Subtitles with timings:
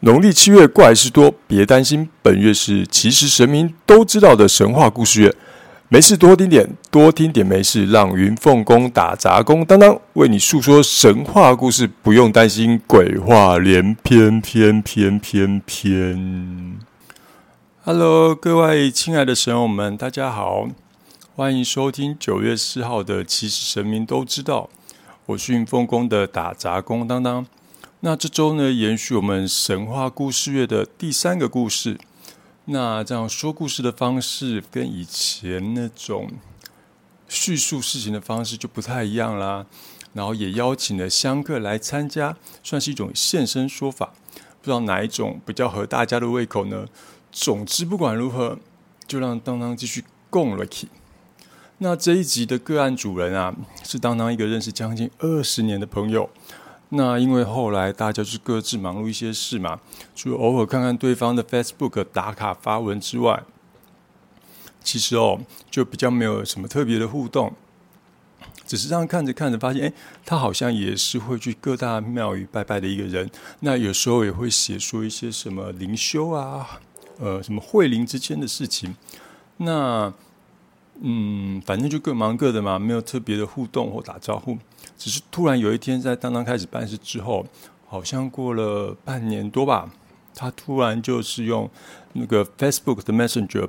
[0.00, 5.34] 农历七月怪事多，别担心，本月是其实神明都知道的神话故事月。
[5.88, 16.78] 没事多听点，多听点没事，让云凤宫打杂工当当为你诉说神话故事，不用担心鬼话连篇，篇篇篇篇。
[17.84, 20.66] Hello，各位亲爱的神友们，大家好，
[21.36, 24.68] 欢迎收听九月四号的《其实神明都知道》，
[25.26, 27.46] 我是云凤宫的打杂工当当。
[28.04, 31.98] 那这周呢，延续我们神话故事月的第三个故事。
[32.66, 36.30] 那这样说故事的方式，跟以前那种
[37.30, 39.64] 叙述事情的方式就不太一样啦。
[40.12, 44.12] 然后也邀请了香客来参加，算是一种现身说法。
[44.60, 46.86] 不知道哪一种比较合大家的胃口呢？
[47.32, 48.58] 总之不管如何，
[49.06, 50.88] 就让当当继续供了起。
[51.78, 56.28] 那这一集的个案主人啊，是当当一个认识将近二十年的朋友。
[56.90, 59.80] 那因为后来大家就各自忙碌一些事嘛，
[60.14, 63.42] 除了偶尔看看对方的 Facebook 打卡发文之外，
[64.82, 67.52] 其实哦，就比较没有什么特别的互动。
[68.66, 69.92] 只是这样看着看着，发现哎，
[70.24, 73.30] 他好像也是会去各大庙宇拜拜的一个人。
[73.60, 76.80] 那有时候也会写说一些什么灵修啊，
[77.18, 78.96] 呃，什么会灵之间的事情。
[79.58, 80.12] 那
[81.02, 84.56] 嗯，反正就各忙各的嘛，没有特别的互动或打招呼。
[84.96, 87.46] 只是突然有一天，在当当开始办事之后，
[87.86, 89.90] 好像过了半年多吧，
[90.34, 91.68] 他突然就是用
[92.14, 93.68] 那个 Facebook 的 Messenger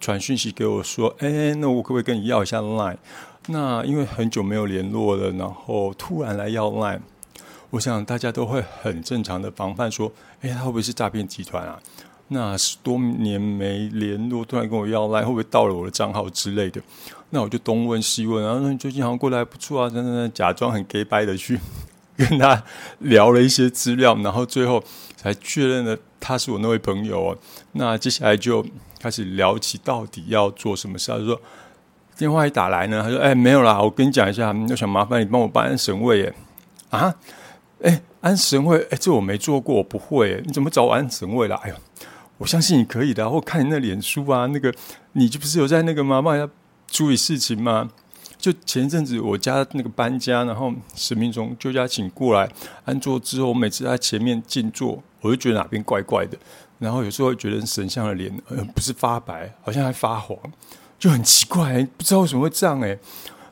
[0.00, 2.96] 传讯息给我说：“哎，那我可不可以跟你要一下 Line？”
[3.48, 7.00] 那因为很久没有联络了，然后突然来要 Line，
[7.70, 11.80] 我想大家都会很正常的防范说：“哎，他会不会是诈骗集团啊？”
[12.30, 16.78] 那十多年没联络，突然跟我要 Line，，会不会盗了我的账号之类的？
[17.30, 21.58] 那我就东问西问，然后你最近好像过得还不错啊，等等，假装很 gay 掰的去
[22.16, 22.62] 跟他
[23.00, 24.82] 聊了一些资料，然后最后
[25.16, 27.36] 才确认了他是我那位朋友。
[27.72, 28.64] 那接下来就
[28.98, 31.12] 开始聊起到底要做什么事。
[31.12, 31.40] 他说
[32.16, 36.34] 电话一打来呢，他说：“哎，没有啦，我跟你讲一下，我想麻烦你帮我办神位。”耶。
[36.90, 37.14] 啊，
[37.82, 40.42] 哎，安神位，哎，这我没做过，我不会。
[40.44, 41.54] 你怎么找我安神位了？
[41.56, 41.74] 哎呦！
[42.38, 43.28] 我相信你可以的。
[43.28, 44.74] 或看你那脸书啊，那个
[45.12, 46.20] 你就不是有在那个吗？
[46.20, 46.52] 帮人家
[46.88, 47.90] 处理事情吗？
[48.36, 52.48] 就前一阵子我家那个搬家，然后神明从旧家请过来
[52.84, 56.36] 安坐之后，我每次在前面静坐，我就觉得哪边怪怪的。
[56.78, 60.38] 然后有时候会觉得神像的脸呃不是发白，好像还发黄，
[60.98, 62.96] 就很奇怪，不知道为什么会这样哎。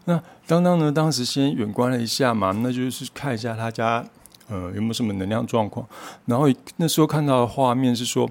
[0.05, 4.05] 那当当呢，当时先远观了一下嘛，那就是看一下他家
[4.49, 5.87] 呃有没有什么能量状况。
[6.27, 6.47] 然后
[6.77, 8.29] 那时候看到的画面是说。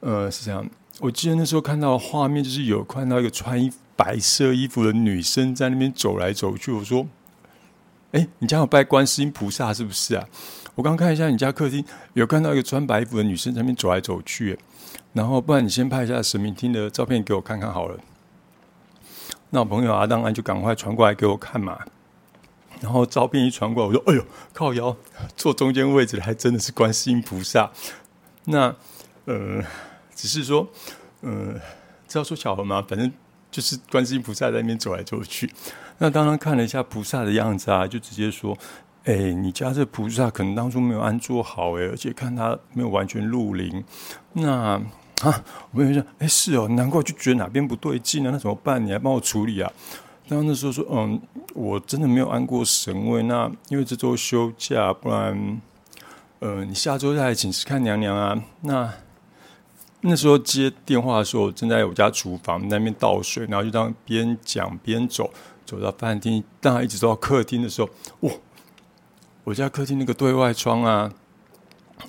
[0.00, 0.68] 呃，是这样。
[1.00, 6.72] 我记得那时候看到画面，就是有看到一个穿衣服白色衣服的女生在那边走来走去。
[6.72, 7.06] 我说
[8.12, 10.26] ：“哎，你家有拜观世音菩萨是不是啊？”
[10.74, 11.84] 我刚看一下你家客厅，
[12.14, 14.58] 有看到一个穿白衣服的女生在那边走来走去。
[15.12, 17.98] 然后，不然你先拍一下神明厅的照片给我看看好了。
[19.50, 21.78] 那我朋友阿当安就赶快传过来给我看嘛。
[22.80, 24.96] 然后照片一传过来，我说：“哎呦，靠腰
[25.36, 27.70] 坐中间位置的还真的是观世音菩萨。”
[28.46, 28.74] 那
[29.26, 29.62] 呃。
[30.16, 30.68] 只是说，
[31.22, 31.54] 呃，
[32.06, 32.82] 知道说巧合吗？
[32.88, 33.12] 反正
[33.54, 35.48] 就是观世音菩萨在那边走来走去。
[35.98, 38.58] 那当然看了一下菩萨的样子啊，就直接说
[39.06, 43.84] ：“哎，你家这菩萨可能当初没有安坐好哎，而且看他没有完全入灵。”
[44.34, 48.30] 那啊，我朋友说：“哎，是哦，难怪就觉得哪边不对劲呢？
[48.32, 48.84] 那怎么办？
[48.84, 49.70] 你来帮我处理啊？”
[50.26, 51.20] 然后那时候说：“嗯，
[51.54, 53.22] 我真的没有安过神位。
[53.22, 55.60] 那因为这周休假，不然，
[56.40, 58.92] 呃，你下周再来请示看娘娘啊。”那
[60.06, 65.32] 那时候接电话的时候，正在我家厨房那边倒水，然后就当边讲边走，
[65.64, 67.88] 走到饭厅，当然一直走到客厅的时候，
[68.20, 68.32] 哇！
[69.44, 71.10] 我家客厅那个对外窗啊，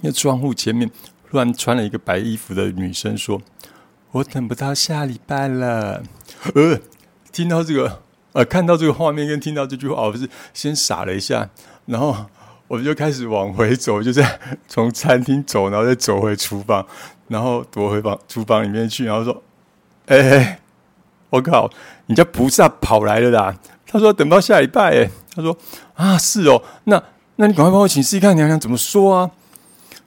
[0.01, 0.89] 那窗户前面
[1.29, 3.41] 突然穿了一个白衣服的女生说
[4.11, 6.03] ：“我等不到下礼拜了。”
[6.53, 6.79] 呃，
[7.31, 8.01] 听到这个，
[8.34, 11.50] 呃，看到这个画面跟听到这句话，我不是先傻了一下，
[11.85, 12.25] 然后
[12.67, 16.85] 我就开始往回走，就在从餐厅走，然后再走回厨房。
[17.28, 19.41] 然后躲回房厨房里面去，然后说
[20.05, 20.59] ：“哎，
[21.31, 21.67] 我靠，
[22.05, 23.57] 你家菩萨跑来了啦！”
[23.87, 25.57] 他说：“等到下礼拜。”哎，他说
[25.97, 27.01] ：“啊，是哦，那
[27.37, 29.31] 那你赶快帮我请示一看娘娘怎么说啊？”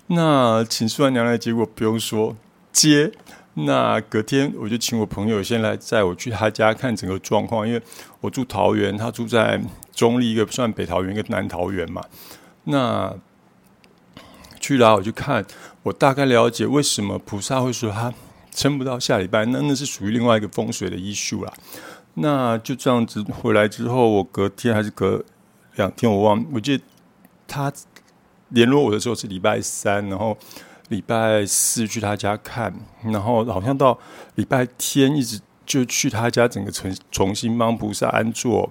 [0.06, 2.36] 那请示完娘娘，结果不用说
[2.72, 3.10] 接。
[3.54, 7.82] 那隔天我就请我朋友先来载我去他家看整个状况，因为
[8.20, 9.60] 我住桃园，他住在
[9.92, 12.00] 中立一个算北桃园，一个南桃园嘛。
[12.70, 13.14] 那
[14.60, 15.44] 去了，我就看。
[15.84, 18.12] 我大概了解为什么菩萨会说他
[18.50, 21.52] 撑不到下礼拜，那那是属于另外一个风水的医术啦。
[22.14, 25.24] 那就这样子回来之后，我隔天还是隔
[25.76, 26.84] 两天，我忘，我记得
[27.46, 27.72] 他
[28.48, 30.36] 联络我的时候是礼拜三，然后
[30.88, 32.74] 礼拜四去他家看，
[33.04, 33.98] 然后好像到
[34.34, 38.68] 礼拜天一直就去他家整个重重新帮菩萨安坐。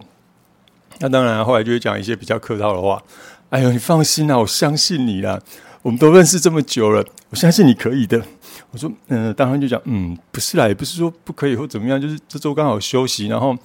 [0.99, 3.01] 那当然，后来就会讲一些比较客套的话。
[3.49, 5.39] 哎呦，你放心啦，我相信你啦。
[5.81, 8.21] 我们都认识这么久了，我相信你可以的。
[8.71, 13.57] 我说，嗯，当然就讲，嗯，不是啦，也不是说不可以或怎么样，就是这周刚好休息，然后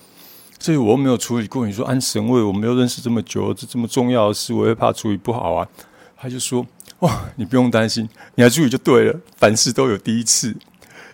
[0.61, 1.67] 所以我又没有处理过。
[1.67, 5.67] 你说安神位，我没有认识这么久，这这么重要的事，我也怕处理不好啊。
[6.17, 6.65] 他就说，
[7.01, 9.19] 哇，你不用担心，你来处理就对了。
[9.37, 10.55] 凡事都有第一次，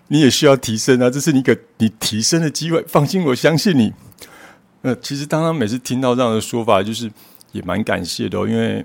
[0.09, 2.85] 你也需要提升啊，这是你给你提升的机会。
[2.87, 3.95] 放心，我相信你。
[4.83, 7.11] 呃，其实当他每次听到这样的说法，就是
[7.53, 8.85] 也蛮感谢的哦，因为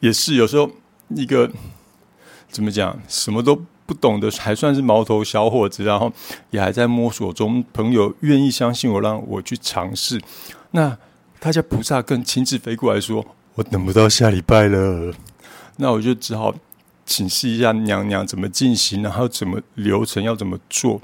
[0.00, 0.70] 也是有时候
[1.10, 1.50] 一个
[2.50, 6.12] 怎么讲，什么都不懂的，还算是毛头小伙子，然后
[6.50, 7.64] 也还在摸索中。
[7.72, 10.20] 朋友愿意相信我，让我去尝试。
[10.72, 10.96] 那
[11.40, 13.24] 他家菩萨更亲自飞过来说
[13.56, 15.14] ：“我等不到下礼拜了。”
[15.76, 16.54] 那我就只好
[17.06, 21.00] 请示一下娘娘怎么进行，然后怎么流程要怎么做。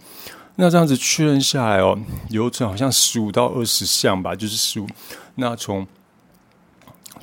[0.56, 1.99] 那这样子确认下来哦，
[2.29, 4.87] 流程好像十五到二十项吧，就是十五。
[5.37, 5.87] 那从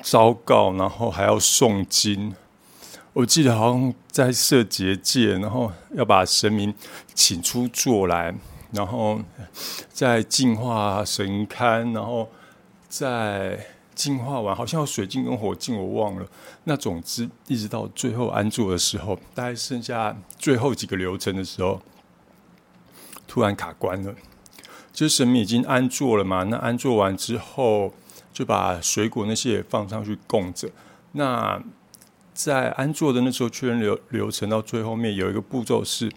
[0.02, 2.34] 昭告，然后还要诵经。
[3.14, 6.74] 我记得好像在设结界，然后要把神明
[7.14, 8.34] 请出座来，
[8.72, 9.20] 然后
[9.92, 12.28] 再净化神龛，然后
[12.88, 16.26] 再净化完，好像有水晶跟火镜，我忘了。
[16.64, 21.80] 那总之，一直到最后安坐的时候，大概剩下最后几个流程的时候。
[23.28, 24.14] 突然卡关了，
[24.92, 26.42] 就是神明已经安坐了嘛？
[26.44, 27.94] 那安坐完之后，
[28.32, 30.68] 就把水果那些也放上去供着。
[31.12, 31.62] 那
[32.32, 36.10] 在安坐的那时候，确认流流程到最后面有一个步骤是，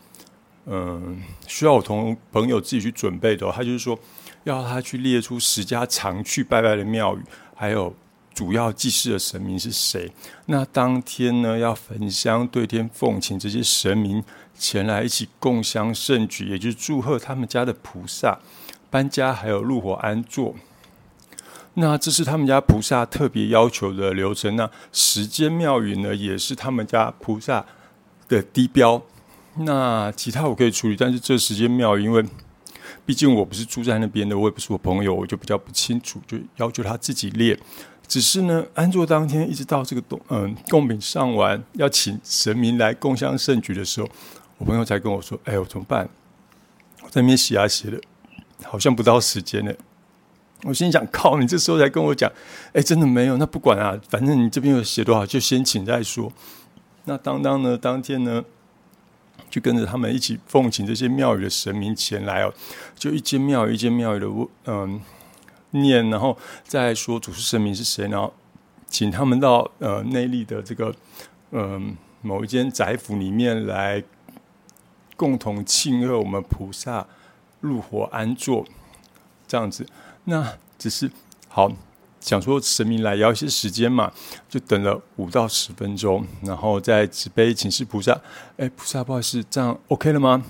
[0.65, 3.51] 嗯，需要我同朋友自己去准备的。
[3.51, 3.99] 他就是说，
[4.45, 7.21] 要他去列出十家常去拜拜的庙宇，
[7.55, 7.93] 还有。
[8.33, 10.11] 主要祭祀的神明是谁？
[10.47, 14.21] 那当天呢，要焚香对天奉请这些神明
[14.53, 18.37] 前来一起共襄盛举，也就是祝贺他们家的菩萨
[18.89, 20.53] 搬家，还有入伙安坐。
[21.77, 24.55] 那这是他们家菩萨特别要求的流程。
[24.55, 27.65] 那时间庙宇呢，也是他们家菩萨
[28.27, 29.01] 的低标。
[29.57, 32.23] 那其他我可以处理，但是这时间庙宇，因为
[33.05, 37.57] 毕竟我不是住在那边的，我也不是我朋友，我就比较不清楚，就要求他自己列。
[38.07, 44.07] 只是呢，安坐当天一直到这个供嗯供品上完，要请神明来共襄盛举的时候，
[44.57, 46.07] 我朋友才跟我说：“哎，我怎么办？
[47.01, 47.99] 我在那边洗啊洗的，
[48.63, 49.73] 好像不到时间呢。”
[50.65, 52.31] 我心想：“靠，你这时候才跟我讲，
[52.73, 53.37] 哎，真的没有？
[53.37, 56.31] 那不管啊，反正你这边有写多少，就先请再说。”
[57.05, 58.43] 那当当呢，当天呢，
[59.49, 62.53] 就跟着他们一起奉请这些庙宇的神明前来哦，
[62.95, 64.27] 就一间庙宇一间庙宇的
[64.65, 65.01] 嗯。
[65.71, 68.33] 念，然后再说主持神明是谁，然后
[68.87, 70.95] 请他们到呃内力的这个
[71.51, 74.01] 嗯某一间宅府里面来
[75.17, 77.05] 共同庆贺我们菩萨
[77.59, 78.65] 入伙安坐
[79.45, 79.85] 这样子。
[80.25, 81.09] 那只是
[81.47, 81.71] 好
[82.19, 84.11] 想说神明来要一些时间嘛，
[84.49, 88.19] 就等了五到十分钟，然后再慈悲请示菩萨，
[88.57, 90.43] 哎，菩萨不好意思，这样 OK 了吗？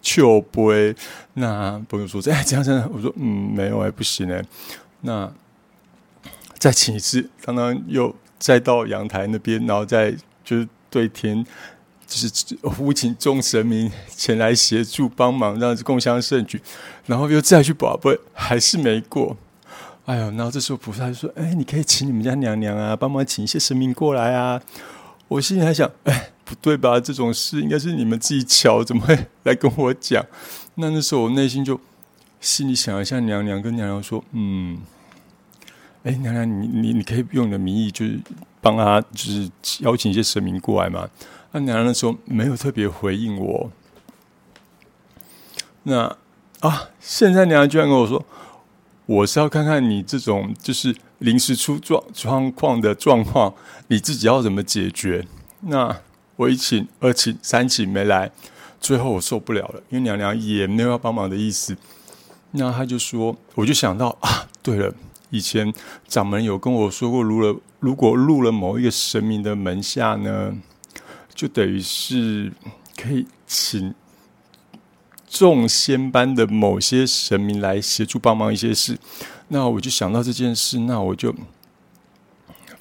[0.00, 0.96] 就不会。
[1.34, 4.42] 那朋友说：“哎，这样这样。”我说：“嗯，没有哎，不行哎。”
[5.02, 5.30] 那
[6.58, 10.10] 再请一次，刚刚又再到阳台那边，然后再
[10.42, 11.44] 就是对天，
[12.10, 16.60] 就是呼请众神明前来协助帮忙，让共襄盛举。
[17.06, 19.36] 然后又再去保不还是没过。
[20.06, 24.60] 哎呦，然后这时候菩萨就说：“哎，你可以请你们家娘娘啊，帮忙请一些神明过来啊。”
[25.28, 26.98] 我心里还想：“哎。”不对吧？
[26.98, 30.26] 这种事应该是你们自己巧，怎么会来跟我讲？
[30.74, 31.80] 那那时候我内心就
[32.40, 34.76] 心里想一下，娘娘跟娘娘说：“嗯，
[36.02, 38.18] 哎，娘娘，你你你可以用你的名义，就是
[38.60, 39.50] 帮他，就是
[39.80, 41.08] 邀请一些神明过来嘛。”
[41.52, 43.70] 那娘娘那时候没有特别回应我。
[45.82, 46.16] 那
[46.60, 48.24] 啊，现在娘娘居然跟我说
[49.06, 53.54] ：“我是要看看你这种就是临时出状状况的状况，
[53.88, 55.26] 你自己要怎么解决？”
[55.62, 55.96] 那。
[56.36, 58.30] 我一请、二请、三请没来，
[58.80, 61.76] 最后我受不了了，因为娘娘也没有要帮忙的意思。
[62.52, 64.94] 那他就说，我就想到啊，对了，
[65.28, 65.70] 以前
[66.08, 70.56] 掌门有跟我说过，如果如果入了某一个神明的门下呢，
[71.34, 72.52] 就等于是
[72.96, 73.92] 可以请
[75.28, 78.96] 众仙班的某些神明来协助帮忙一些事。
[79.48, 81.34] 那我就想到这件事，那我就。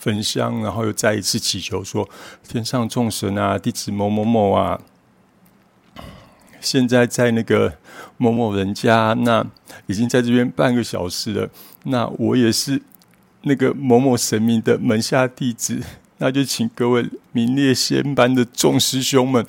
[0.02, 2.08] 焚香，然后又再一次祈求说
[2.48, 4.80] ：“天上众神啊，弟子某某某啊，
[6.62, 7.78] 现在在那个
[8.16, 9.46] 某某人家，那
[9.88, 11.50] 已经在这边半个小时了。
[11.84, 12.82] 那我也是
[13.50, 15.82] 那个某某神明的门下弟子，
[16.20, 19.46] 那就请各位名列仙班的众师兄们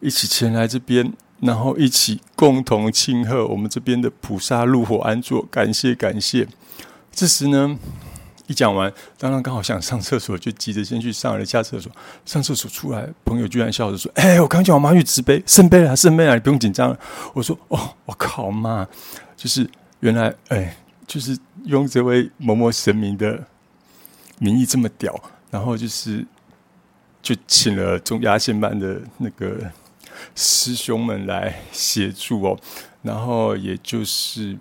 [0.00, 6.46] 一起前来这边，然后一起共同庆贺我们这边的菩萨入火安坐，感谢感谢。
[7.10, 7.78] 这时呢。
[8.48, 11.90] 一讲完，当当刚好想上厕所，就急着先去上了下厕所。
[12.26, 16.94] 上厕所出来，朋友居然笑着说：“哎，我刚叫我妈去慈杯圣杯了，圣杯了，你不用紧张。”
[17.32, 18.86] 我说：“哦，我靠妈，
[19.36, 19.66] 就是
[20.00, 23.46] 原来哎，就是用这位某某神明的
[24.38, 25.14] 名义这么屌，
[25.50, 26.26] 然后就是
[27.22, 29.70] 就请了中压线班的那个
[30.34, 32.58] 师兄们来协助哦，
[33.02, 34.58] 然后也就是。”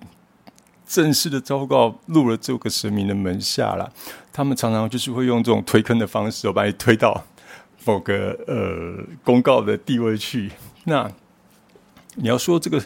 [0.91, 3.89] 正式的昭告入了这个神明的门下了，
[4.33, 7.23] 他们常常就是会用这种推坑的方式，我把你推到
[7.85, 10.51] 某个呃公告的地位去。
[10.83, 11.09] 那
[12.15, 12.83] 你要说这个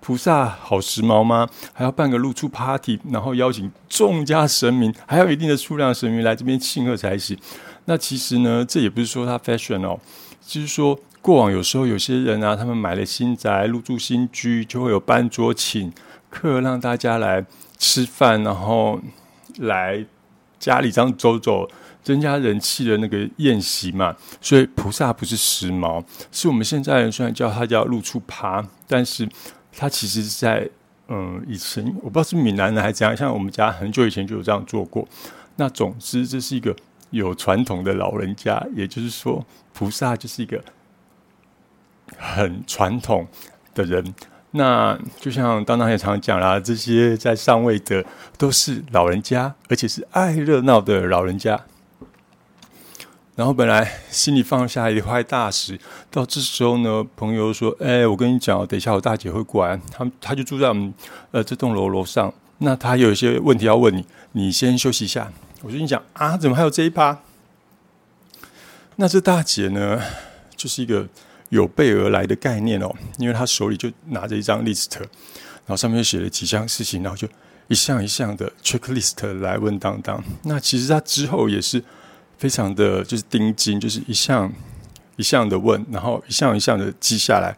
[0.00, 1.48] 菩萨好时髦吗？
[1.72, 7.36] 还要办个露出 party，然后邀请众家神明，还有一定的数量神明来这边庆贺才行。
[7.84, 9.98] 那其实呢，这也不是说他 fashion 哦，
[10.46, 15.92] 就是说过往有时候有些人啊，他们买了新宅，入住新居，就会有搬桌请。
[16.30, 17.42] 客让大家来
[17.78, 19.00] 吃饭，然后
[19.60, 20.04] 来
[20.58, 21.66] 家里这样走走，
[22.02, 24.14] 增加人气的那个宴席嘛。
[24.38, 29.26] 所以菩萨不是时髦，是我们现在人虽然叫它叫露出趴，但是
[29.76, 30.68] 他其实是在
[31.08, 35.06] 嗯以前我不知道是闽南人还是怎样，像我们家很久以前就有这样做过。
[35.56, 36.74] 那总之这是一个
[37.10, 40.62] 有传统的老人家，也就是说菩萨就是一个
[42.16, 43.26] 很传统
[43.74, 44.14] 的人。
[44.52, 48.04] 那就像当当也常讲啦，这些在上位的
[48.38, 51.60] 都是老人家，而且是爱热闹的老人家。
[53.38, 55.78] 然后本来心里放下一块大石，
[56.10, 60.92] 到这时候呢，朋友说：“哎，我跟你讲，等一下我大姐会过来，她她就住在我们
[61.30, 62.34] 呃这栋楼楼上。
[62.58, 65.30] 那她有一些问题要问你，你先休息一下。”
[65.62, 67.16] 我跟你讲啊，怎么还有这一趴？
[68.96, 70.02] 那这大姐呢，
[70.56, 71.06] 就是一个。
[71.50, 77.26] 有备而来的概念哦，因为她手里就拿着一张 list，然后上面写了几项事情，然后就
[77.68, 80.22] 一项一项的 checklist 来问当当。
[80.42, 81.82] 那其实她之后也是
[82.38, 84.50] 非常的就是盯紧，就是一项
[85.16, 87.54] 一项的问，然后一项一项的记下来。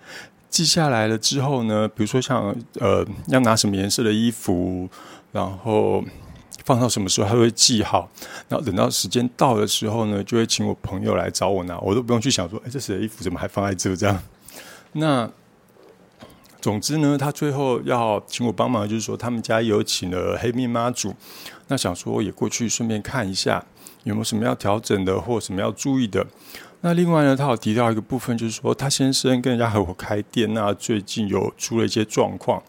[0.49, 4.88] 记下来了之后呢，比如说像呃要拿什么颜色的衣服，
[5.30, 6.04] 然后。
[6.62, 8.08] 放到什么时候他会记好，
[8.46, 14.22] 然后等到时间到的时候呢，就会请我朋友来找我拿，我都不用去想说，哎，这谁的衣服怎么还放在这这样？
[14.92, 15.28] 那
[16.60, 21.12] 总之呢，他最后要请我帮忙，就是说他们家有请了黑面妈祖，
[21.66, 23.64] 那想说也过去顺便看一下
[24.04, 26.26] 有没有什么要调整的或什么要注意的。
[26.83, 32.62] 那另外呢，他有提到一个部分，就是说他先生跟人家合伙开店，那最近有出了一些状况。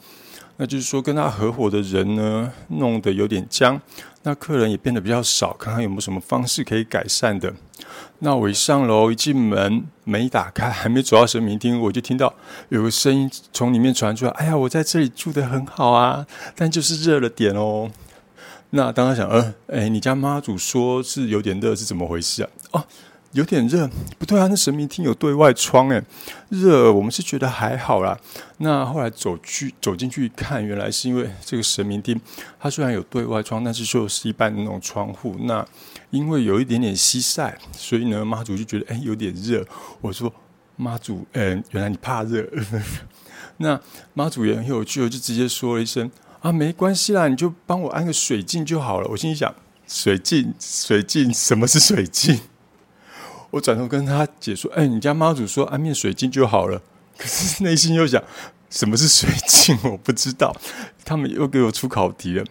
[0.58, 3.82] 那就是说，跟他合伙的人呢，弄得有点僵，
[4.22, 7.52] 那客人也变得比较少，看看有没有什么方式可以改善的。
[8.20, 12.32] 那我一上楼，一进门，门一打开，还没走到神明厅，我就听到
[12.70, 17.90] 有个声音从里面传出来：“哎呀，我在这里住的很好啊，但就是热了点哦。”
[18.72, 22.50] 那当他想，呃，哎，你家妈祖说是有点热，是怎么回事啊？
[22.72, 22.86] 哦。
[23.34, 24.48] 有点热，不对啊！
[24.48, 26.04] 那神明厅有对外窗，诶，
[26.50, 28.20] 热，我们是觉得还好啦。
[28.58, 32.20] 那后来走去走进去看，原来是因为这个神明厅，
[32.60, 35.34] 它虽然有对外窗，但是就是一般的那种窗户。
[35.44, 35.66] 那
[36.10, 39.66] 因为有一点点西晒，所以呢，妈祖就觉得哎有点热。
[40.02, 40.30] 我说
[40.76, 42.46] 妈祖，嗯，原来你怕热。
[43.56, 43.80] 那
[44.14, 49.08] 妈祖也很有趣，就直接说了一声啊，没关系啦，你就帮我安个水镜就好了。
[49.10, 49.54] 我心里想，
[49.88, 52.40] 水镜，水镜，什么是水镜？
[53.52, 56.82] 我转头跟他解说：“哎，你家妈祖说安面水晶就好了。”
[57.18, 58.24] 可是内心又想，
[58.70, 59.78] 什么是水晶？
[59.92, 60.56] 我不知道。
[61.06, 62.46] 他们又给我出考题了。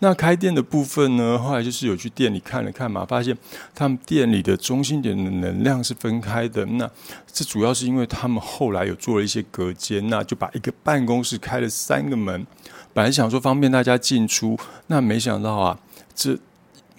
[0.00, 1.38] 那开店的部分呢？
[1.38, 3.36] 后来就是有去店里看了看嘛，发现
[3.74, 6.64] 他们店里的中心点的能量是分开的。
[6.66, 6.90] 那
[7.26, 12.46] 这主要是因为他们后来有做了一些隔间，那就把一个办公室开了三个门。
[12.92, 15.78] 本来想说方便大家进出，那没想到啊，
[16.14, 16.38] 这。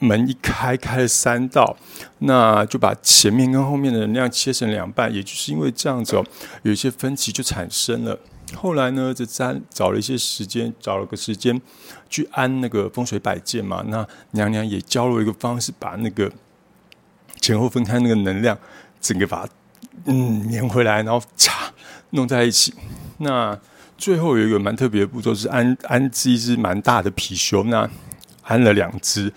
[0.02, 1.76] 门一开，开了三道，
[2.20, 5.14] 那就把前面跟后面的能量切成两半。
[5.14, 6.26] 也就是因为这样子哦，
[6.64, 8.18] 有一些分歧就产生了。
[8.56, 11.62] 后来呢，这三找了一些时间，找了个时间
[12.10, 13.84] 去安那个风水摆件嘛。
[13.88, 16.32] 那娘娘也教了一个方式，把那个
[17.40, 18.58] 前后分开那个能量，
[19.00, 19.54] 整个把它
[20.06, 21.52] 嗯粘回来，然后嚓
[22.12, 22.74] 弄在一起。
[23.20, 23.58] 那
[23.98, 27.64] 最后有一个蛮特别的步骤，是安安置一只蛮大的貔貅。
[27.66, 27.90] 那
[28.44, 29.32] 安了两只。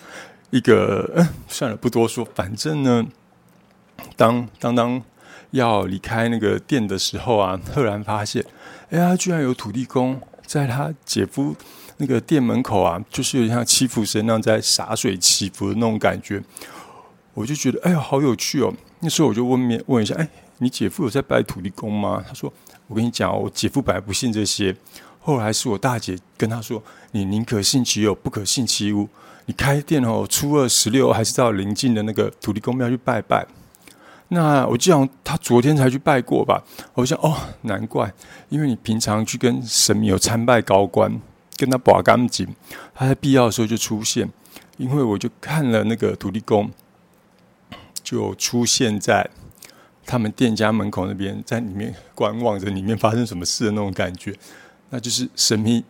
[0.50, 2.22] 一个嗯，算了，不多说。
[2.34, 3.06] 反正呢，
[4.16, 5.02] 当当当
[5.52, 8.44] 要离开那个店的时候啊，赫然发现，
[8.90, 11.56] 哎呀，居然有土地公在他姐夫
[12.02, 16.42] 那个店门口啊，就是有点像祈福神那样在洒水祈福的那种感觉。
[17.32, 18.74] 我就觉得哎呀好有趣哦。
[18.98, 20.28] 那时候我就问面问一下，哎，
[20.58, 22.20] 你姐夫有在拜土地公吗？
[22.26, 22.52] 他说，
[22.88, 24.74] 我跟你讲，我姐夫本来不信这些，
[25.20, 26.82] 后来是我大姐跟他说，
[27.12, 29.08] 你宁可信其有，不可信其无。
[29.46, 33.46] 你开店哦，初二十六还是到邻近的那个土地公庙去拜拜。
[34.28, 36.62] 那我记得他昨天才去拜过吧？
[36.94, 38.12] 我想哦，难怪，
[38.48, 41.20] 因为你平常去跟神明有参拜高官，
[41.62, 42.44] 跟他把干净，
[42.92, 44.28] 他在必要的时候就出现。
[44.78, 46.68] 因为我就看了那个土地公，
[48.02, 49.30] 就出现在
[50.04, 54.34] 他们店家门口那边，在里面观望着里面发生什么事的那种感觉，
[54.90, 55.84] 那就是神明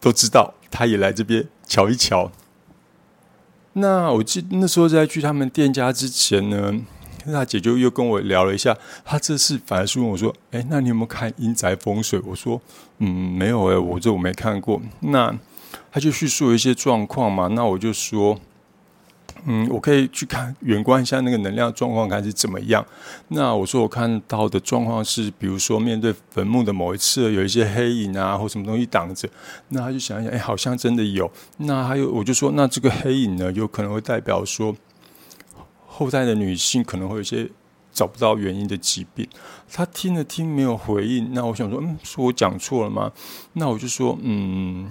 [0.00, 2.32] 都知道，他也来这边瞧一瞧。
[3.74, 6.72] 那我记那时候在去他们店家之前呢，
[7.26, 8.76] 那姐就又跟我聊了一下。
[9.04, 12.60] 她这次反而是问我说：“哎，那你有没有看阴宅风水？”我说
[12.98, 15.34] ：“嗯，没有哎，我这我没看过。”那
[15.92, 17.48] 他就叙述一些状况嘛。
[17.48, 18.38] 那我就说。
[19.46, 22.82] 嗯，我可以去看远观一下那个能量状况，看是怎么样。
[23.28, 29.28] 那我说我看到的状况是，比如说面对坟墓的某一次，有一些黑影啊，或什么东西挡着。
[29.68, 31.30] 那他就想一想，哎，好像真的有。
[31.58, 34.74] 那还有，我就说，那这个黑影呢，有可能会代表说
[35.96, 37.48] 后代的女性可能会有一些
[37.92, 39.28] 找不到原因的疾病。
[39.72, 41.32] 她听了听没有回应。
[41.32, 43.12] 那我想说，嗯，是我讲错了吗？
[43.54, 44.90] 那我就说，嗯。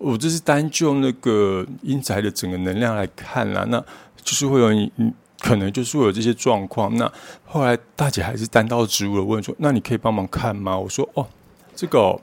[0.00, 3.84] 我这是单就那个阴宅的整个能量来看啦，那
[4.22, 4.92] 就是会有你，
[5.40, 6.94] 可能就是会有这些状况。
[6.96, 7.12] 那
[7.44, 11.26] 后来大姐还是单刀直入的问说：“那你可以帮忙看吗？”我说：“哦，
[11.74, 12.16] 这个，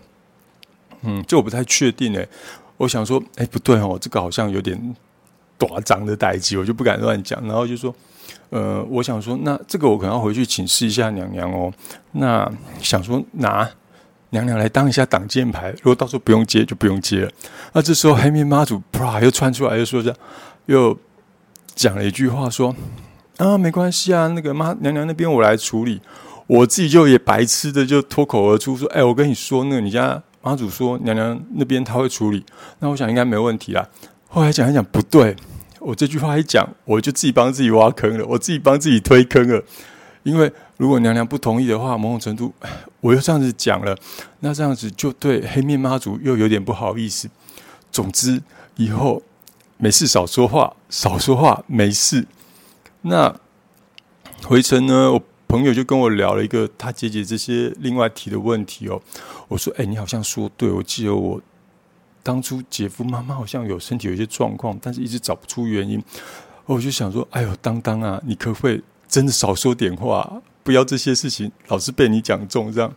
[1.01, 2.25] 嗯，这我不太确定诶。
[2.77, 4.95] 我想说，哎，不对哦，这个好像有点
[5.57, 7.41] 短张的代际，我就不敢乱讲。
[7.47, 7.93] 然后就说，
[8.49, 11.71] 呃，我想说，那这个我可能要回去请示一下娘娘哦。
[12.11, 13.69] 那想说拿。
[14.31, 17.31] 娘娘来当一下挡箭牌，如果到时候不用接就不用接了。
[17.71, 20.17] 那这时候黑面妈祖啪又窜出来，又说这样，
[20.65, 20.97] 又
[21.73, 22.75] 讲了一句话说
[23.37, 26.01] ：“啊，没关系啊，那个妈娘娘那边我来处理。”
[26.47, 32.45] 我自己就也白痴的就脱口而出说：“哎，我跟你说，那个你家妈祖说娘娘那边他会处理，
[32.79, 33.87] 那我想应该没问题啦。”
[34.35, 35.33] 后来讲一讲不对，
[35.79, 39.63] 我这句话一讲，我就自己帮自己挖坑了，我自己帮自己推坑了，
[40.23, 40.51] 因为。
[40.77, 42.53] 如果娘娘不同意的话，某种程度
[42.99, 43.97] 我又这样子讲了，
[44.41, 47.29] 那这样子就对黑面妈祖又有点不好意思。
[47.93, 48.41] 总之，
[48.75, 49.23] 以后
[49.77, 52.27] 没事少说话，少说话没事。
[53.03, 53.33] 那
[54.43, 59.01] 回程呢，我朋友就跟我聊了一个他姐姐这些另外提的问题哦。
[59.47, 61.41] 我说：“哎，你好像说对，我记得我
[62.25, 66.03] 当初姐夫妈妈好像有身体有一些状况，但是一直找不出原因。”
[66.65, 72.91] 我就想说：“哎呦，当当啊，你可不可以真的少说点话？”不要这些事情老是被你讲中，这样。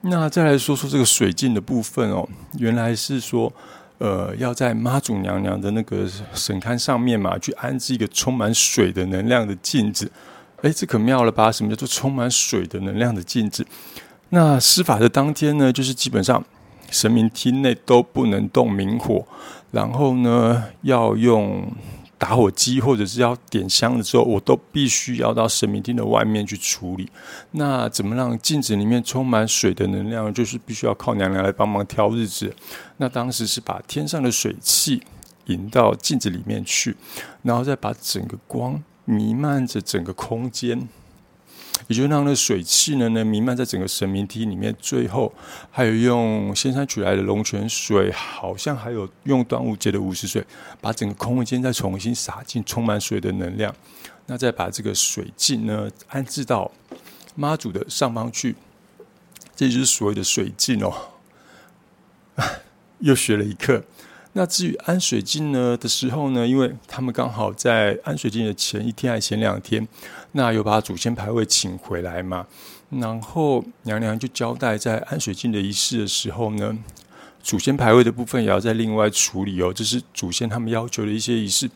[0.00, 2.26] 那再来说说这个水镜的部分哦，
[2.58, 3.52] 原来是说，
[3.98, 10.10] 呃，要在妈祖娘娘的那个神龛上面嘛，去安置一个充满水的能量的镜子。
[10.62, 11.52] 哎，这可妙了吧？
[11.52, 13.66] 什么叫做充满水的能量的镜子？
[14.30, 16.42] 那施法的当天呢，就是基本上
[16.94, 19.26] 神明厅内都不能动明火，
[19.72, 21.70] 然后呢，要用。
[22.16, 27.06] 打火机或者是要点香的时候，我都必须要到神明厅的外面去处理。
[27.50, 30.32] 那怎么让镜子里面充满水的能量？
[30.32, 32.54] 就是必须要靠娘娘来帮忙挑日子。
[32.96, 35.02] 那当时是把天上的水汽
[35.46, 36.96] 引到镜子里面去，
[37.42, 40.88] 然后再把整个光弥漫着整个空间。
[41.88, 45.32] 也就让那水汽呢呢弥漫在整个神明厅里面，最后
[45.70, 50.44] 还有用仙山取来的龙泉水，好像还有用端午节的午时水，
[50.80, 53.74] 把整个空间再重新洒进充满水的能量。
[54.26, 56.70] 那再把这个水镜呢安置到
[57.34, 58.56] 妈祖的上方去，
[59.54, 60.92] 这就是所谓的水镜哦。
[63.00, 63.84] 又学了一课。
[64.36, 69.86] 那至于安水镜呢的时候呢，因为他们刚好在安水镜的前一天还前两天，
[70.32, 72.46] 那有把祖先牌位请回来嘛，
[72.90, 76.76] 然后娘娘就交代在安水镜的仪式的时候呢，
[77.44, 81.70] 祖先牌位的部分也要再另外处理哦，这是祖先他们要求的一些仪式，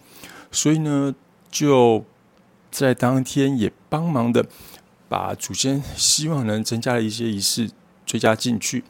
[0.50, 1.14] 所以呢，
[1.52, 2.04] 就
[2.72, 4.44] 在当天也帮忙的
[5.08, 7.70] 把祖先希望能增加的一些仪式
[8.04, 8.82] 追加进去。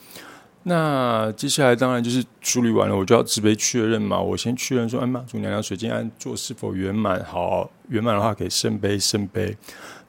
[0.69, 4.21] 那接下来当然就是处理完了，我就要直杯确认嘛。
[4.21, 7.25] 我先确认说，哎，妈祖娘娘水晶案做是否圆满？
[7.25, 9.57] 好，圆满的话给圣杯，圣杯。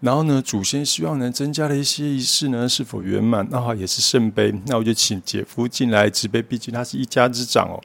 [0.01, 3.47] 然后呢，祖先希望能增加的一些仪式呢，是否圆满？
[3.49, 4.53] 那好，也是圣杯。
[4.65, 7.79] 那我就请姐夫进来直杯，毕竟他是一家之长哦。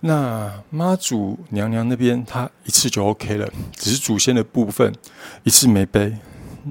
[0.00, 4.92] 那妈祖娘娘那边她一次就 OK 了，只是祖先的部分
[5.44, 6.14] 一次没杯。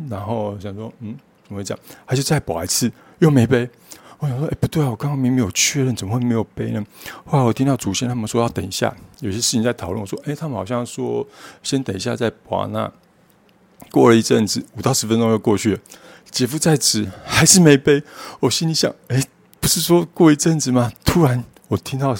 [0.08, 1.16] 然后想说，嗯，
[1.48, 1.84] 怎么会这样？
[2.06, 3.68] 还是再保一次，又没杯。
[4.20, 6.86] 我想说，哎，不对啊，我刚刚明明有确认，怎么会没有背呢？
[7.26, 10.02] 后来我听到祖先他们说要等一下，有些事情在讨论。
[10.02, 11.26] 我说，哎，他们好像说
[11.64, 12.66] 先等一下再拔。
[12.68, 12.92] 那
[13.92, 15.80] 过了一阵子，五到十分钟又过去了，
[16.30, 18.04] 姐夫在此还是没背。
[18.42, 19.24] 我心里想，哎，
[19.62, 20.92] 不是说过一阵子吗？
[21.06, 22.14] 突然我听到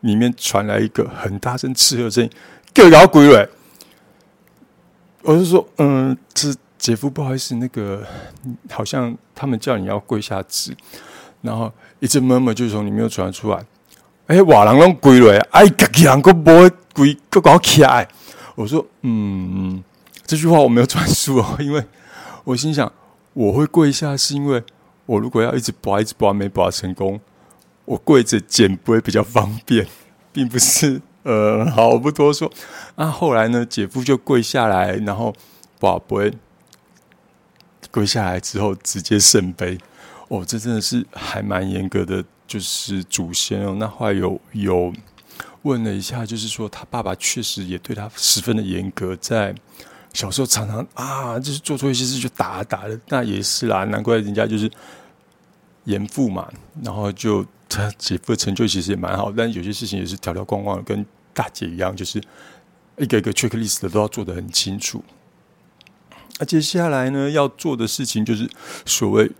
[0.00, 2.30] 里面传来一个很大声斥喝声音
[2.72, 3.48] ：“给我搞鬼了！”
[5.22, 8.06] 我就说，嗯，这姐夫不好意思，那个
[8.70, 10.74] 好像他们叫你要跪下指。
[11.44, 13.62] 然后一阵闷闷就从里面传出来，
[14.28, 16.50] 哎，瓦郎拢跪了，哎，个人个不
[16.94, 18.08] 跪，个搞起来。
[18.54, 19.84] 我说，嗯，
[20.24, 21.84] 这句话我没有转述哦， 因为
[22.44, 22.90] 我心想，
[23.34, 24.62] 我会跪下，是因为
[25.04, 27.20] 我如果要一直拔，一直拔没拔成功，
[27.84, 29.86] 我跪着捡不会比较方便，
[30.32, 31.02] 并不是。
[31.24, 32.50] 呃，好，我不多说。
[32.96, 35.34] 那后来呢，姐夫就跪下来，然后
[35.78, 36.32] 拔不会
[37.90, 39.78] 跪下来之后直接圣杯。
[40.34, 43.76] 哦，这真的是还蛮严格的，就是祖先哦。
[43.78, 44.92] 那后来有有
[45.62, 49.54] 问了一下，就是说他爸爸确实也对他十分的严格，在
[50.12, 54.68] 小时候常常啊，就是做错一些事就打打的，那也是啦，难怪人家就是
[55.84, 56.50] 严父嘛。
[56.82, 62.20] 然后就他姐夫的成就其实也蛮好，但有些事情也是条条框框的，跟大姐一样，就是
[62.98, 65.04] 一个一个 checklist 的都要做得很清楚。
[66.40, 68.50] 那接下来呢，要做的事情就是
[68.84, 69.30] 所谓。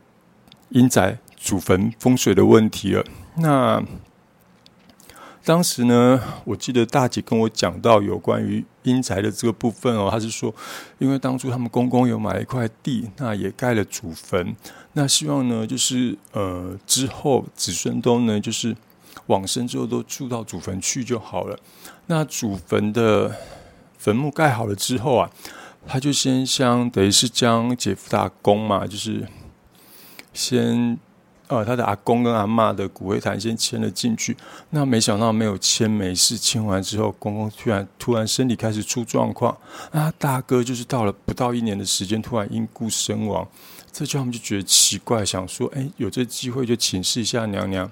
[0.71, 3.05] 阴宅祖坟风水的问题了。
[3.37, 3.83] 那
[5.45, 10.55] 当时呢，我记得大姐跟我讲到有关于阴宅的这个部分哦，她是说，
[10.99, 14.57] 因为当初他们公公有买一块地，那也盖了祖坟，
[14.95, 18.75] 那希望呢，就是呃之后子孙都能就是
[19.27, 21.59] 往生之后都住到祖坟去就好了。
[22.07, 23.37] 那祖坟的
[23.99, 25.31] 坟墓盖好了之后啊，
[25.87, 29.27] 他就先相等于是将姐夫大公嘛，就是。
[30.35, 30.99] 先，
[31.47, 34.37] 呃，他的阿公跟阿妈的骨灰坛先迁了进去。
[34.71, 39.57] 那没想到没有迁没事，迁完之后，公公突然突然身体开始出状况。
[39.93, 43.47] 那大哥就是到了不到一年的时间，突然因故身亡。
[43.93, 47.89] 这就他们就觉得奇怪，想说，哎，有这机会就请示一下娘娘。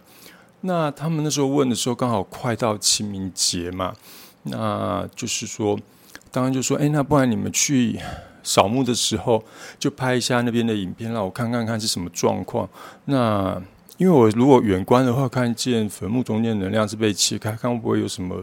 [0.63, 3.95] 那他们那时候问的时候，刚好快到清明节嘛，
[4.43, 5.79] 那就是说，
[6.33, 8.01] 当然就说，哎，那不然你们去。
[8.43, 9.43] 扫墓的时候，
[9.79, 12.69] 就拍一下那边的影片，让我看看看是什么状况。
[13.05, 13.61] 那
[13.99, 18.43] 因为我如果远观的话，看见坟墓中间能量是被切开，看会不会有什么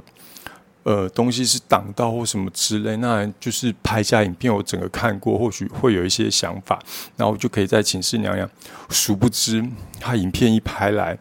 [0.83, 2.95] 呃东西是挡到或什么之类。
[2.97, 6.79] 那就是拍下影片，我整个看过，或许会有一些想法，
[7.17, 8.49] 然后就可以在寝室娘娘。
[8.89, 9.61] 殊不知，
[9.99, 11.17] 他影片一拍来，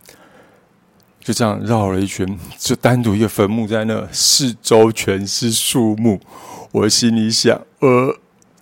[1.19, 6.21] 就这样绕了一圈，就单独一个坟墓在那，四周全是树木。
[6.71, 8.15] 我心里想，呃。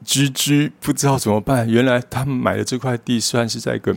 [0.07, 1.69] 居居不知道怎么办。
[1.69, 3.95] 原来他们买的这块地算是在一个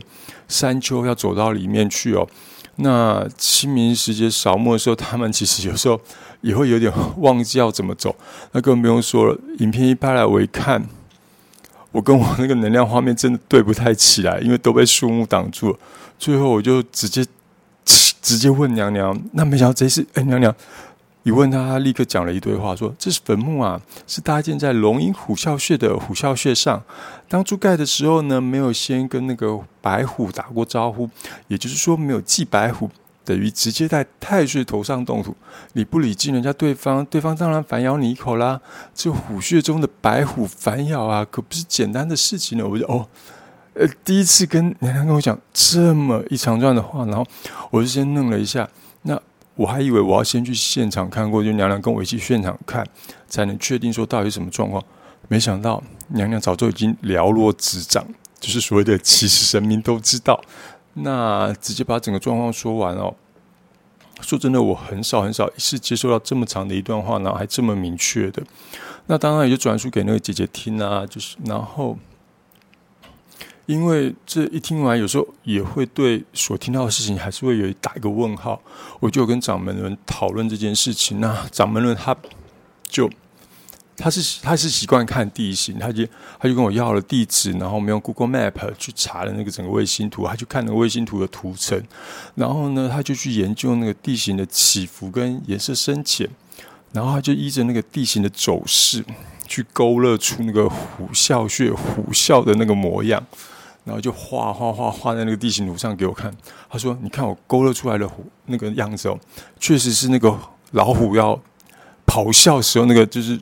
[0.48, 2.28] 山丘，要走到里面去哦。
[2.76, 6.00] 那清明时节扫墓的时候，他们其实有时候
[6.40, 8.14] 也会有点忘记要怎么走。
[8.52, 10.84] 那更不用说了，影片一拍来，我一看，
[11.92, 15.78] 我跟我那个能量画面真的对不太起来，因为都被树木挡住了。
[16.18, 17.24] 最后我就直接
[17.84, 20.54] 直接问娘娘，那没想到这次，哎，娘娘。
[21.22, 26.82] 一问他，他立刻讲了一堆话，说：“这是坟墓啊，是搭建在龙吟虎啸穴的虎啸穴上。
[27.28, 31.10] 当初盖的时候呢，没有先跟那个白虎打过招呼，
[31.48, 32.88] 也就是说没有祭白虎，
[33.22, 35.36] 等于直接在太岁头上动土。
[35.74, 38.58] 你不礼敬人家对方，对方当然反咬你一口啦。
[38.94, 42.66] 这虎穴中的白虎反咬啊，可不是简单的事情呢。
[42.66, 43.06] 我就哦，
[43.74, 47.26] 呃， 第一次跟娘娘跟我讲这么一长段的话，然后
[47.70, 48.66] 我就先愣了一下，
[49.02, 49.20] 那。”
[49.60, 52.82] 我还以为我要先去现场看过，就娘娘跟我一起现场看，
[53.28, 54.82] 才能确定说到底什么状况。
[55.28, 58.02] 没想到娘娘早就已经了若指掌，
[58.40, 60.42] 就是所谓的其实神明都知道。
[60.94, 63.14] 那直接把整个状况说完哦。
[64.22, 68.42] 说真的，我很少很少一次接受到这么长的一段话，然后还这么明确的。
[69.08, 71.98] 那当然也就转述给那个姐姐听啊，就是然后。
[73.70, 78.60] 因为这一听完，有时候也会对所听到的事情还是会有打一个问号。
[78.98, 82.16] 我就跟掌门人讨论这件事情，那掌门人他
[82.88, 83.08] 就
[83.96, 86.04] 他是他是习惯看地形，他就
[86.40, 91.80] 他就跟我要了地址，然后我们用 Google Map 去查了那个整个卫星图，他去看那个卫星图的图层，
[92.34, 96.28] 然后呢，他就去研究那个地形的起伏跟颜色深浅，
[96.92, 99.04] 然后他就依着那个地形的走势
[99.46, 103.24] 去勾勒出那个虎啸穴虎啸的那个模样。
[103.84, 106.32] 然后就画画画画在那个地形图上给我看。
[106.68, 109.18] 他说：“你看我勾勒出来的虎那个样子哦，
[109.58, 110.36] 确实是那个
[110.72, 111.40] 老虎要
[112.06, 113.40] 咆哮时候那个就是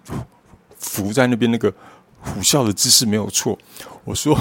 [0.79, 1.73] 伏在那边那个
[2.21, 3.59] 虎啸的姿势没有错。”
[4.05, 4.39] 我说：“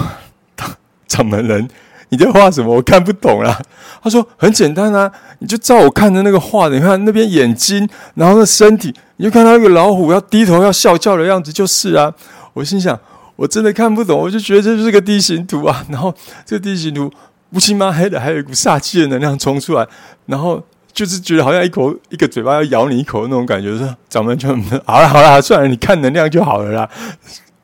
[1.07, 1.67] 掌门人，
[2.09, 2.73] 你在画什么？
[2.73, 3.59] 我看不懂啊。”
[4.01, 12.13] 他说：“很简单啊，你就照我看的那个画的，你看那边眼睛，然后那身体，你就看到一个老虎要低头要笑叫的样子，就是啊。”
[12.53, 12.97] 我心想
[13.37, 16.13] ：“我真的看不懂，我就觉得这就是个地形图啊。”然后
[16.45, 17.09] 这个地形图
[17.51, 19.87] 乌漆嘛黑的，还有一股煞气的能量冲出来，
[20.25, 20.61] 然后。
[20.93, 24.49] 就是觉得好像一口一个嘴巴要咬你一口那种感觉，说掌门就
[24.83, 26.89] 好了好了，算了，你看能量就好了啦。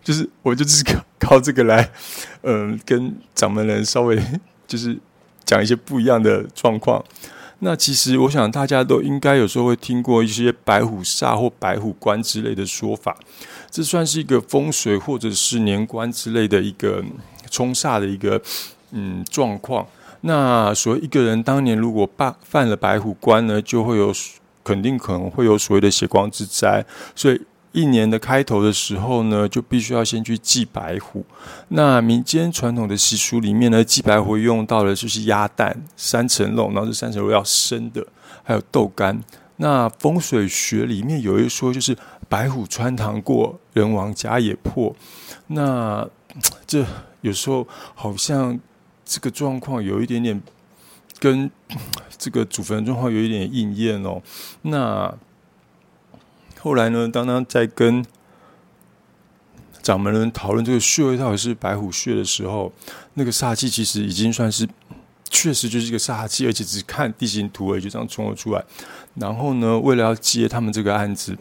[0.04, 1.90] 就是我就是靠靠这个来，
[2.44, 4.22] 嗯，跟掌门人稍微
[4.68, 4.96] 就是
[5.44, 7.04] 讲一些不一样的状况。
[7.64, 13.18] 那其实我想大家都应该有时候会听过一些白虎煞或白虎关之类的说法，
[13.72, 17.04] 这算是一个风水或者是年关之类的一个
[17.50, 18.42] 冲煞的一个
[18.92, 19.88] 嗯状况。
[20.22, 24.14] 那所谓一个人当年如果犯犯了白虎关呢，就会有
[24.64, 27.42] 肯定可能会有所谓的血光之灾，所以
[27.74, 31.26] 一年的开头的时候呢，就必须要先去祭白虎。
[31.68, 38.08] 那民间传统的习俗里面呢，祭白虎用到的就是鸭蛋三层肉，然后这三层肉要生的，
[38.44, 39.22] 还有豆干。
[39.58, 41.98] 那风水学里面有一说，就是
[42.30, 44.96] 白虎穿堂过，人亡家也破。
[45.48, 46.08] 那
[46.66, 46.86] 这
[47.20, 48.58] 有时候好像。
[49.06, 50.42] 这个状况有一点点
[51.20, 51.52] 跟
[52.18, 54.20] 这个祖坟状况有一点应验哦。
[54.62, 55.14] 那
[56.64, 58.06] 后来呢，当他在跟
[59.82, 62.72] 掌门人讨论这个穴位到底是白虎穴的时候，
[63.16, 64.66] 那个煞气其实已经算是
[65.30, 68.64] 确实就是一个煞气，而且只看地形图而已，就这样冲了出来。
[69.16, 71.38] 然后呢，为了要接他们这个案子，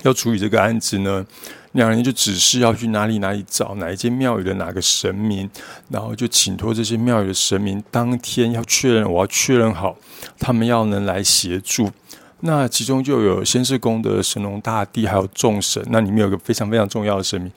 [0.00, 1.26] 要处理这个案子呢。
[1.72, 5.48] 两人就只是要去哪里哪里找哪一间庙宇的哪个神明，
[5.88, 9.96] 然后就请托这些庙宇的神明，当天要确认，我要确认好，
[10.38, 11.90] 他们要能来协助。
[12.44, 15.80] 那其中就有先是宫的神龙大帝，还有众神。
[15.90, 17.52] 那里面有个非常非常重要的神明，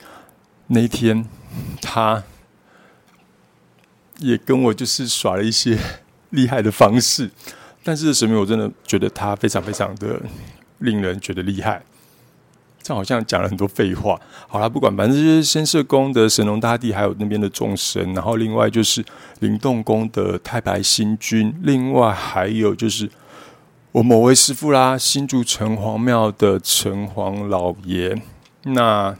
[0.68, 1.26] 那一天
[1.82, 2.22] 他
[4.18, 5.76] 也跟我就是耍了一些
[6.30, 7.28] 厉害的方式，
[7.82, 10.22] 但是神明我真的觉得他非常非常的
[10.78, 11.82] 令人觉得厉害。
[12.80, 14.16] 这好像讲了很多废话。
[14.46, 19.04] 好了，不管，反正就是先社宫的神农大帝，还有那边的众神，然后另外就是
[19.40, 23.10] 灵动宫的太白星君，另外还有就是
[23.96, 28.20] 我某位师傅啦，新竹城隍庙的城隍老爷，
[28.64, 29.16] 那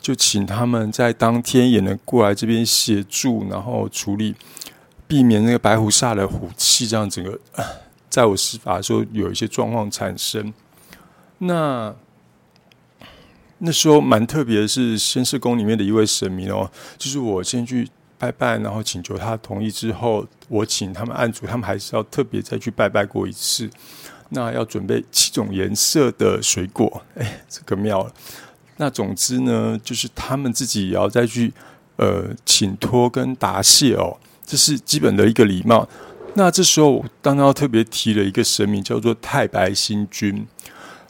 [0.00, 4.36] 就请他们在当天也能过来这边协助，然后处理，
[5.08, 7.40] 避免那个白虎煞的虎气，这样整个
[8.08, 10.54] 在我施法的时候有一些状况产生。
[11.38, 11.92] 那。
[13.58, 23.68] 那时候蛮特别是，先是宫里面的一位神明哦，就是我先去拜拜，然后请求他同意之后，我请他们按主，他们还是要特别再去拜拜过一次。
[24.30, 28.10] 那要准备七种颜色的水果，哎，这个妙。
[28.78, 31.52] 那总之呢，就是他们自己也要再去
[31.96, 35.88] 呃请托跟答谢哦，这是基本的一个礼貌。
[36.34, 40.46] 那这时候当然要特别提了一个神明，叫做太白星君。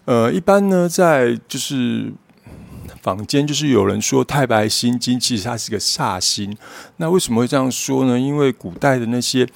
[0.05, 2.13] 呃，一般呢，在就是。
[3.05, 6.57] 坊间就是有人说太白金星其实它是个煞星，
[6.97, 8.19] 那为什么会这样说呢？
[8.19, 9.47] 因为古代的那些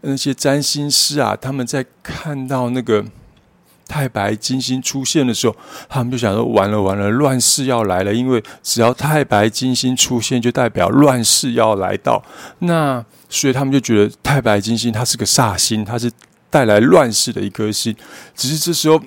[0.00, 3.04] 那些占星师啊，他们在看到那个
[3.86, 5.54] 太白金星出现的时候，
[5.88, 8.12] 他们就想说完了完了，乱世要来了。
[8.12, 12.20] 因为只要太白金星出现，就代表乱世要来到。
[12.58, 16.10] 那所以他们就觉得太白金星它是个煞星，它是
[16.50, 17.94] 带来乱世的一颗星。
[18.34, 19.00] 只是这时候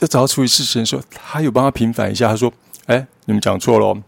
[0.00, 2.52] 要找到处理事情的时候，他有帮他平反一下，他说。
[2.90, 4.02] 哎，你们讲错了，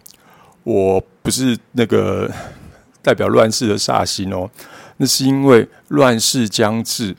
[0.65, 2.29] 我不是那个
[3.01, 4.51] 代表乱世的煞星哦，
[4.97, 7.15] 那是因为乱世将至，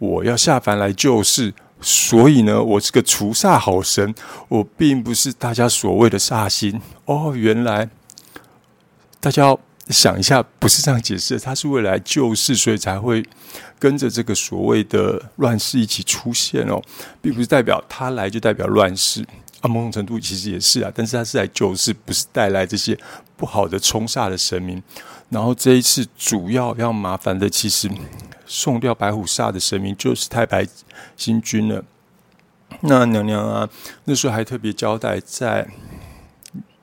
[0.00, 4.12] 我要下凡来救世，所以呢，我是个除煞好神，
[4.48, 7.32] 我并不是大家所谓的煞星哦。
[7.36, 7.88] 原来
[9.20, 13.24] 大家要想一下，不是这样解释，他是为了来救世，所以才会
[13.78, 16.82] 跟着这个所谓的乱世一起出现哦，
[17.22, 19.24] 并不是代表他来就代表乱世。
[19.60, 22.98] 啊，某种程度其实也是啊，但是他是来救世，不是带来这些
[23.36, 24.82] 不好的冲煞的神明。
[25.28, 27.90] 然后这一次主要要麻烦的，其实
[28.46, 30.66] 送掉白虎煞的神明就是太白
[31.16, 31.84] 星君了。
[32.80, 33.68] 那娘娘啊，
[34.04, 35.68] 那时候还特别交代在。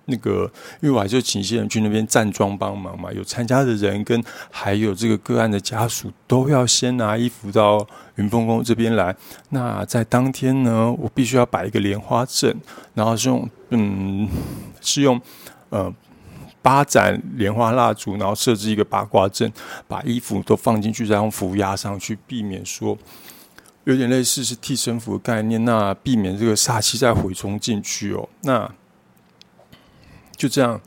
[0.06, 9.16] 那个，因为我还是请一些人去那边站桩帮忙嘛，有参加的人跟还有这个个案的家属都要先拿衣服到云峰宫这边来。
[9.50, 12.54] 那在当天呢，我必须要摆一个莲花阵，
[12.94, 14.28] 然后是用嗯，
[14.82, 15.20] 是用
[15.70, 15.94] 呃
[16.62, 19.52] 八盏莲花蜡烛，然后设置一个八卦阵，
[19.88, 22.98] 把衣服都放进去，再用符压上去，避免说
[23.86, 28.28] 有点类似是替身符的概念，那避免这个煞气再回冲进去哦。
[28.42, 28.70] 那
[30.36, 30.80] 就这样，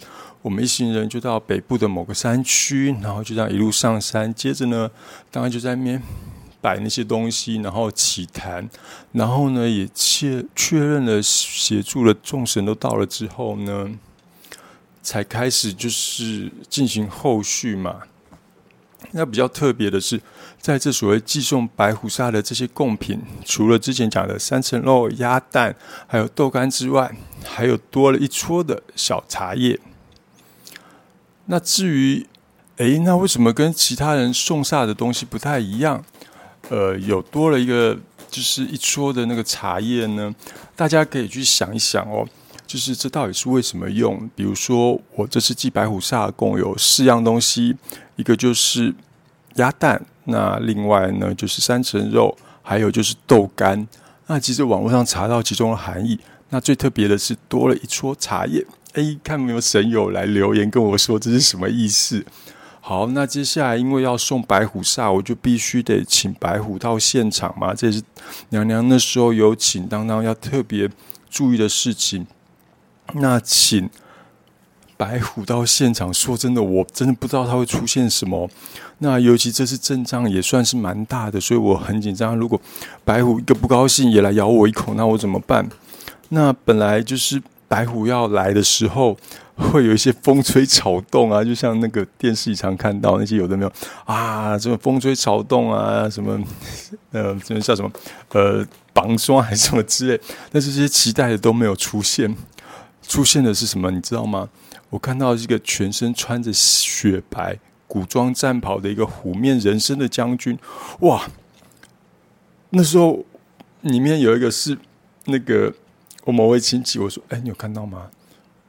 [0.42, 4.32] 我们一行人就到北部的某个山区，然后就这样一路上山。
[4.35, 4.90] 接着呢，
[5.30, 6.02] 当然就在那边
[6.61, 8.68] 摆那些东西，然后起坛，
[9.12, 13.90] 然后呢也确确认了协助了众神都到了之后呢，
[15.02, 18.02] 才开始就是进行后续嘛。
[19.12, 20.21] 那比较特别的是，
[20.61, 25.75] 在这所谓寄送白虎鲨的这些贡品，除了之前讲的三层肉、鸭蛋，
[26.07, 27.14] 还有豆干之外，
[27.45, 29.79] 还有多了一撮的小茶叶。
[31.47, 32.27] 那至于，
[32.77, 36.05] 诶，那为什么跟其他人送煞的东西不太一样？
[36.69, 37.97] 呃，有多了一个，
[38.29, 40.35] 就是一撮的那个茶叶呢？
[40.75, 42.27] 大家可以去想一想哦，
[42.66, 44.29] 就是这到底是为什么用？
[44.35, 47.76] 比如说，我这次寄白虎煞共有四样东西，
[48.16, 48.92] 一个就是
[49.55, 53.87] 鸭蛋，那另外呢就是三层肉，还有就是豆干。
[54.26, 56.18] 那其实网络上查到其中的含义，
[56.50, 58.66] 那最特别的是多了一撮茶叶。
[58.94, 62.26] 哎，看有没有神友来留言跟我说这是什么意思？
[62.81, 67.72] 好，那接下来因为要送白虎煞，我就必须得请白虎到现场嘛。
[67.74, 68.02] 这是
[68.48, 70.88] 娘娘那时候有请当当要特别
[71.29, 72.26] 注意的事情。
[73.14, 73.88] 那请
[74.97, 78.49] 白虎到现场，说真的，我真的不知道他会出现什么。
[78.99, 82.37] 那尤其这次阵仗也算是蛮大的，所以我很紧张。
[82.37, 82.61] 如果
[83.05, 85.69] 白虎一个不高兴也来咬我一口，那我怎么办？
[86.31, 87.42] 那本来就是。
[87.69, 89.19] 白虎要来的时候，
[89.57, 93.73] 会有一些风吹草动啊，就像那个电视里常看到那些有的没有
[94.05, 96.40] 啊，什么风吹草动啊，什么
[97.11, 97.90] 呃，什么叫什么
[98.29, 100.21] 呃，绑霜还是什么之类，
[100.53, 102.33] 但是这些期待的都没有出现。
[103.09, 103.90] 出现的是什么？
[103.90, 104.49] 你知道吗？
[104.90, 110.59] 我看到一个全身穿着雪白古装战袍的一个虎面人身的将军，
[111.01, 111.29] 哇！
[112.71, 113.25] 那时候
[113.83, 114.77] 里面有一个是
[115.27, 115.73] 那个。
[116.25, 118.11] 我某位亲戚，我说：“哎，你有看到吗？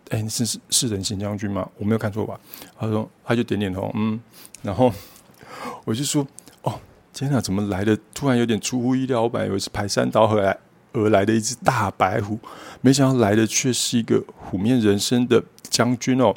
[0.10, 1.68] 哎，你是是人形将军吗？
[1.80, 2.40] 我没有看错吧？”
[2.78, 4.20] 他说：“他就点点头，嗯。”
[4.62, 4.94] 然后
[5.84, 6.24] 我就说
[6.62, 6.80] ：“哦，
[7.12, 7.98] 天哪，怎么来的？
[8.14, 9.24] 突然有点出乎意料。
[9.24, 10.56] 我本来以为是排山倒海来
[10.98, 12.40] 而来的一只大白虎，
[12.82, 16.36] 没想到来的却是一个虎面人身的将军哦。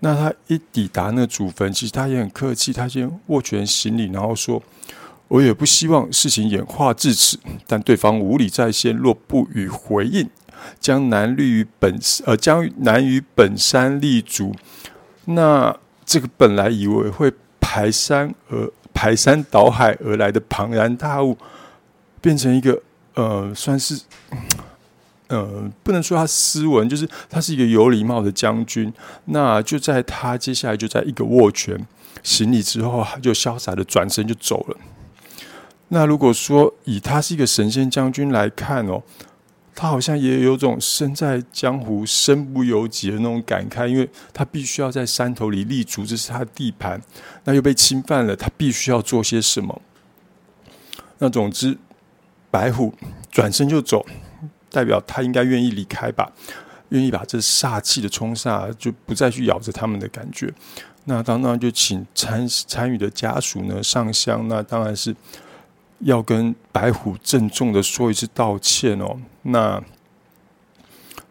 [0.00, 4.62] 那他一抵达那祖坟，其实他也很客气，他先握拳行礼，然后说。”
[5.28, 10.28] 我也不希望事情演化至此，但对方无理在先，若不予回应，
[10.78, 14.54] 将难立于本呃将难于本山立足。
[15.24, 21.38] 那这个本来以为会排山而排山倒海而来的庞然大物，
[22.20, 22.82] 变成一个
[23.14, 24.00] 呃，算是
[25.28, 28.92] 呃，不能说他斯文，就是他是一个有礼貌的将军。
[29.26, 31.86] 那就在他接下来就在一个握拳
[32.22, 34.76] 行礼之后，他就潇洒的转身就走了。
[35.88, 39.02] 那如果说以他是一个神仙将军来看哦，
[39.74, 47.00] 他好像也有种身在江湖身不由己的那种感慨，因为他必须要在山头里立足，这是他的地盘，
[47.44, 49.80] 那又被侵犯了，他必须要做些什么。
[51.18, 51.76] 那总之，
[52.52, 52.94] 白虎
[53.32, 54.06] 转身就走，
[54.70, 56.30] 代表他应该愿意离开吧，
[56.90, 60.54] 愿意把这煞气的冲煞就不再去咬着他们的感觉。
[61.06, 65.16] 那当然就请参参与的家属呢上香，那当然是。
[66.04, 69.20] 要跟白虎郑重的说一次道歉哦。
[69.42, 69.80] 那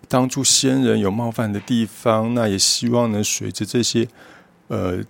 [0.07, 4.07] 当初先人有冒犯的地方，那也希望能随着这些
[4.69, 5.03] 呃，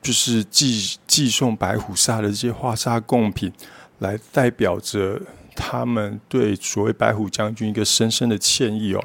[0.00, 3.52] 就是寄寄送白虎煞的这些化煞贡品，
[3.98, 5.20] 来代表着
[5.54, 9.04] 他们对所谓白虎将军一个深深的歉意哦。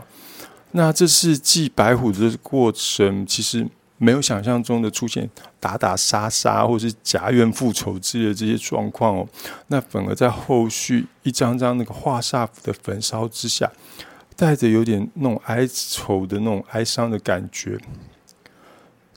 [0.72, 3.68] 那这次祭白虎的过程，其实。
[4.04, 9.28] 没有想象中的出现打打杀杀，或是夹怨复仇之类的这些状况哦，
[9.68, 13.72] 那反而在后续一张张那个画煞符的焚烧之下，
[14.36, 17.78] 带着有点那种哀愁的那种哀伤的感觉。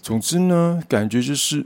[0.03, 1.65] 总之呢，感觉就是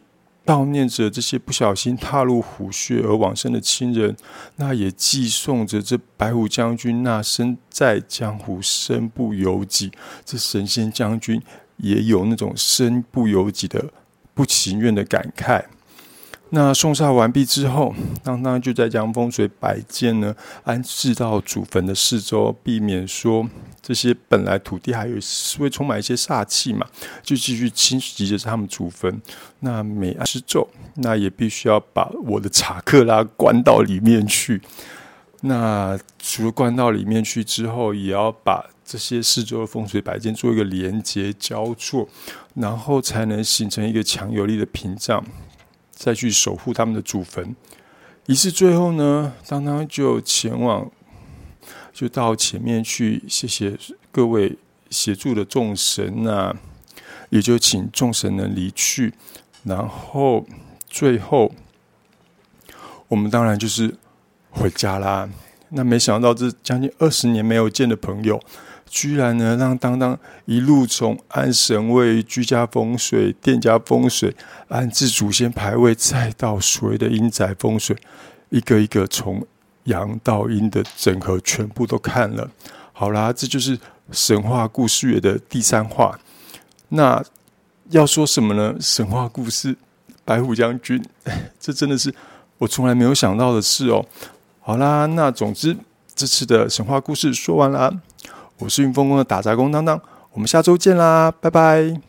[0.48, 4.16] 悼念着这些不小心踏入虎穴而往生的亲人，
[4.56, 9.92] 那也寄送着这白虎将军那身在江湖身不由己，
[10.24, 11.42] 这神仙将军。
[11.76, 13.92] 也有那种身不由己的
[14.34, 15.62] 不情愿的感慨。
[16.50, 20.34] 那送煞完毕之后，当当就在将风水摆件呢
[20.64, 23.48] 安置到祖坟的四周，避免说
[23.82, 25.16] 这些本来土地还有
[25.58, 26.86] 会充满一些煞气嘛，
[27.22, 29.20] 就继续侵袭着他们祖坟。
[29.60, 30.66] 那每安之咒，
[30.96, 34.60] 那也必须要把我的查克拉关到里面去。
[35.42, 38.70] 那除了关到里面去之后，也要把。
[38.90, 42.08] 这些四周的风水摆件做一个连接交错，
[42.54, 45.22] 然后才能形成一个强有力的屏障，
[45.98, 47.56] 再去守护他们的祖坟。
[48.26, 50.88] 仪式最后呢，当当就前往，
[51.92, 53.76] 就到前面去，谢谢
[54.12, 54.56] 各位
[54.90, 56.54] 协助的众神啊，
[57.30, 59.12] 也就请众神能离去。
[59.64, 60.46] 然后
[60.86, 61.52] 最后，
[63.08, 63.96] 我们当然就是
[64.50, 65.28] 回家啦。
[65.70, 68.40] 那没想到这将近二十年没有见的朋友。
[68.90, 74.34] 居然呢，让当当一路从安神位、居家风水、店家风水、
[74.68, 77.96] 安置祖先牌位，再到所谓的阴宅风水，
[78.50, 79.46] 一个一个从
[79.84, 82.50] 阳到阴的整合，全部都看了。
[82.92, 83.78] 好啦，这就是
[84.10, 86.18] 神话故事月的第三话。
[86.88, 87.22] 那
[87.90, 88.74] 要说什么呢？
[88.80, 89.76] 神话故事，
[90.24, 91.02] 白虎将军，
[91.60, 92.12] 这真的是
[92.58, 94.04] 我从来没有想到的事哦。
[94.60, 95.76] 好啦，那总之
[96.14, 98.00] 这次的神话故事说完了。
[98.58, 100.00] 我是云峰宫的打杂工当当，
[100.32, 102.07] 我们下周见啦，拜拜。